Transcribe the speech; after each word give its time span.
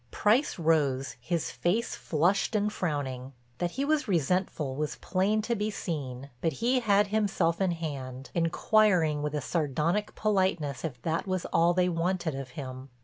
Price 0.09 0.57
rose, 0.57 1.15
his 1.21 1.51
face 1.51 1.93
flushed 1.93 2.55
and 2.55 2.73
frowning. 2.73 3.33
That 3.59 3.69
he 3.77 3.85
was 3.85 4.07
resentful 4.07 4.75
was 4.75 4.95
plain 4.95 5.43
to 5.43 5.53
be 5.55 5.69
seen, 5.69 6.31
but 6.41 6.53
he 6.53 6.79
had 6.79 7.09
himself 7.09 7.61
in 7.61 7.73
hand, 7.73 8.31
inquiring 8.33 9.21
with 9.21 9.35
a 9.35 9.41
sardonic 9.41 10.15
politeness 10.15 10.83
if 10.83 10.99
that 11.03 11.27
was 11.27 11.45
all 11.53 11.75
they 11.75 11.87
wanted 11.87 12.33
of 12.33 12.49
him. 12.57 12.89